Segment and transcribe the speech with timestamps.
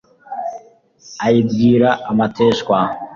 [1.25, 2.75] Ayibwira amateshwa